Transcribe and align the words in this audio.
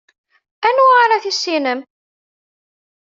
Anwa 0.67 0.93
ara 1.03 1.23
tissinem? 1.23 1.79